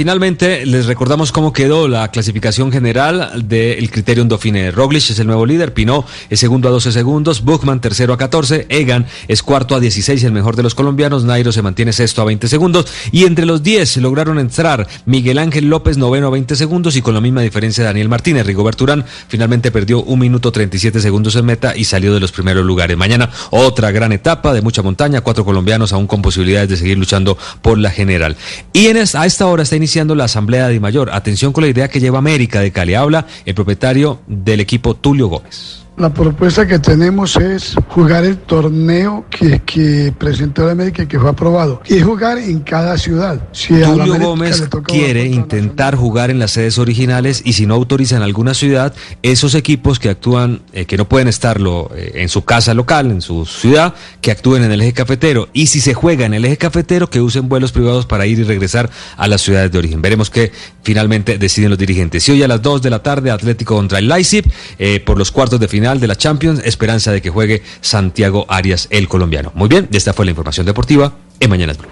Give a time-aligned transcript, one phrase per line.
[0.00, 4.70] Finalmente, les recordamos cómo quedó la clasificación general del Criterium Dauphiné.
[4.70, 8.64] Roglic es el nuevo líder, Pinot es segundo a 12 segundos, Buchmann tercero a 14,
[8.70, 12.24] Egan es cuarto a 16, el mejor de los colombianos, Nairo se mantiene sexto a
[12.24, 16.96] 20 segundos y entre los 10 lograron entrar Miguel Ángel López noveno a 20 segundos
[16.96, 18.46] y con la misma diferencia Daniel Martínez.
[18.46, 22.64] Rigobert Urán finalmente perdió un minuto 37 segundos en meta y salió de los primeros
[22.64, 22.96] lugares.
[22.96, 27.36] Mañana otra gran etapa de mucha montaña, cuatro colombianos aún con posibilidades de seguir luchando
[27.60, 28.38] por la general.
[28.72, 31.10] Y en a esta hora está iniciando la Asamblea de Mayor.
[31.12, 32.94] Atención con la idea que lleva América de Cali.
[32.94, 35.82] Habla el propietario del equipo Tulio Gómez.
[36.00, 41.20] La propuesta que tenemos es jugar el torneo que, que presentó la América y que
[41.20, 41.82] fue aprobado.
[41.86, 43.38] Y jugar en cada ciudad.
[43.52, 48.22] Si Tulio Gómez quiere intentar jugar en las sedes originales y si no autoriza en
[48.22, 52.72] alguna ciudad, esos equipos que actúan, eh, que no pueden estarlo eh, en su casa
[52.72, 55.50] local, en su ciudad, que actúen en el eje cafetero.
[55.52, 58.44] Y si se juega en el eje cafetero, que usen vuelos privados para ir y
[58.44, 60.00] regresar a las ciudades de origen.
[60.00, 60.50] Veremos qué
[60.82, 62.26] finalmente deciden los dirigentes.
[62.26, 65.30] Y hoy a las 2 de la tarde, Atlético contra el Leipzig, eh, por los
[65.30, 69.50] cuartos de final de la Champions, esperanza de que juegue Santiago Arias, el colombiano.
[69.54, 71.90] Muy bien, esta fue la información deportiva en Mañanas Blue.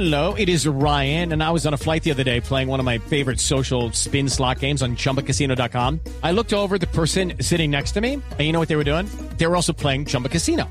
[0.00, 2.80] Hello, it is Ryan, and I was on a flight the other day playing one
[2.80, 6.00] of my favorite social spin slot games on chumbacasino.com.
[6.22, 8.84] I looked over the person sitting next to me, and you know what they were
[8.84, 9.10] doing?
[9.36, 10.70] They were also playing Chumba Casino.